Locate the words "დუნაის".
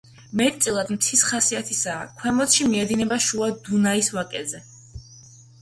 3.69-4.11